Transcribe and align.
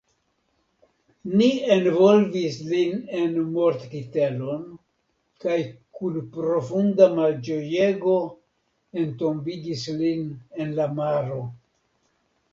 Ni 1.41 1.47
envolvis 1.73 2.55
lin 2.69 2.95
en 3.19 3.35
mortkitelon, 3.57 4.63
kaj 5.45 5.57
kun 5.99 6.17
profunda 6.37 7.07
malĝojego, 7.19 8.15
entombigis 9.03 9.85
lin 10.01 10.25
en 10.65 10.73
la 10.81 10.89
maro. 11.03 11.39